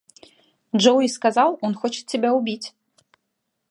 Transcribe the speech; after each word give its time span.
Джоуи 0.75 1.07
сказал, 1.07 1.59
он 1.61 1.75
хочет 1.75 2.07
тебя 2.07 2.33
убить. 2.33 2.73